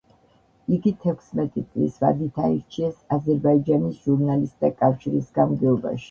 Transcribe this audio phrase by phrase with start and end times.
[0.75, 5.99] იგი თექვსმეტი წლის ვადით აირჩიეს აზერბაიჯანის ჟურნალისტთა კავშირის გამგეობაში.